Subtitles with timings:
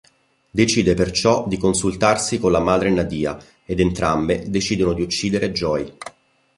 [0.49, 5.95] Decide perciò di consultarsi con la madre Nadja ed entrambe decidono di uccidere Joey.